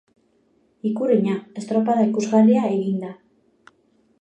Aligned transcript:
Ikurrina, 0.91 1.35
estropada 1.61 2.07
ikusgarria 2.07 2.65
eginda. 2.73 3.13